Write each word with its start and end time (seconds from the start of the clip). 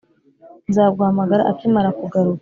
nzaguhamagara 0.69 1.41
akimara 1.51 1.89
kugaruka. 1.99 2.39